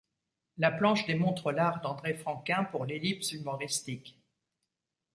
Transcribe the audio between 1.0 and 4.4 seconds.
démontre l'art d'André Franquin pour l'ellipse humoristique.